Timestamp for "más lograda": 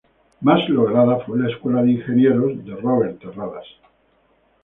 0.41-1.19